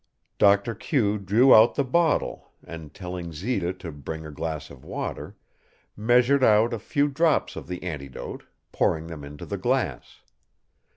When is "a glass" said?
4.25-4.71